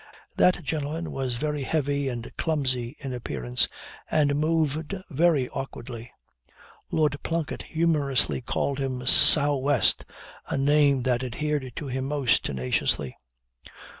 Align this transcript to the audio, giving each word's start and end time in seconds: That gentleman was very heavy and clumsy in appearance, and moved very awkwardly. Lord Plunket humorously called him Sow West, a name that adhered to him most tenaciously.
That 0.35 0.63
gentleman 0.63 1.11
was 1.11 1.35
very 1.35 1.61
heavy 1.61 2.09
and 2.09 2.35
clumsy 2.35 2.95
in 3.01 3.13
appearance, 3.13 3.67
and 4.09 4.35
moved 4.35 4.95
very 5.11 5.47
awkwardly. 5.49 6.11
Lord 6.89 7.15
Plunket 7.23 7.61
humorously 7.61 8.41
called 8.41 8.79
him 8.79 9.05
Sow 9.05 9.57
West, 9.57 10.03
a 10.47 10.57
name 10.57 11.03
that 11.03 11.23
adhered 11.23 11.71
to 11.75 11.85
him 11.85 12.05
most 12.07 12.43
tenaciously. 12.43 13.15